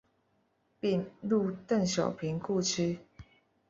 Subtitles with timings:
[0.79, 2.97] 并入邓小平故居。